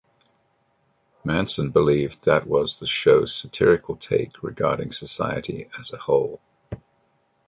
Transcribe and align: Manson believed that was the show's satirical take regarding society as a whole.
Manson 1.23 1.69
believed 1.69 2.23
that 2.25 2.47
was 2.47 2.79
the 2.79 2.87
show's 2.87 3.35
satirical 3.35 3.95
take 3.95 4.41
regarding 4.41 4.91
society 4.91 5.69
as 5.79 5.93
a 5.93 5.97
whole. 5.97 6.41